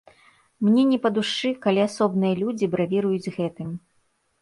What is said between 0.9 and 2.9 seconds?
не па душы, калі асобныя людзі